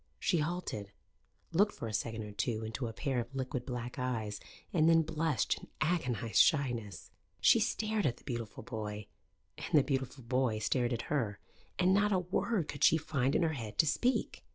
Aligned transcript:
She 0.17 0.39
halted, 0.39 0.91
looked 1.51 1.75
for 1.75 1.87
a 1.87 1.93
second 1.93 2.23
or 2.23 2.31
two 2.31 2.63
into 2.65 2.87
a 2.87 2.91
pair 2.91 3.19
of 3.19 3.35
liquid 3.35 3.67
black 3.67 3.99
eyes 3.99 4.39
and 4.73 4.89
then 4.89 5.03
blushed 5.03 5.59
in 5.59 5.67
agonized 5.79 6.41
shyness. 6.41 7.11
She 7.39 7.59
stared 7.59 8.07
at 8.07 8.17
the 8.17 8.23
beautiful 8.23 8.63
boy, 8.63 9.05
and 9.59 9.77
the 9.77 9.83
beautiful 9.83 10.23
boy 10.23 10.57
stared 10.57 10.91
at 10.91 11.03
her, 11.13 11.37
and 11.77 11.93
not 11.93 12.11
a 12.11 12.17
word 12.17 12.67
could 12.67 12.83
she 12.83 12.97
find 12.97 13.35
in 13.35 13.43
her 13.43 13.53
head 13.53 13.77
to 13.77 13.85
speak. 13.85 14.43